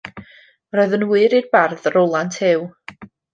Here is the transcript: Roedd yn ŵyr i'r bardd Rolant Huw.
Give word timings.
Roedd 0.77 0.95
yn 0.97 1.05
ŵyr 1.11 1.35
i'r 1.41 1.49
bardd 1.57 1.85
Rolant 1.97 2.41
Huw. 2.47 2.65